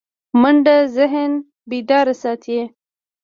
منډه 0.41 0.75
ذهن 0.95 1.31
بیدار 1.69 2.07
ساتي 2.21 2.59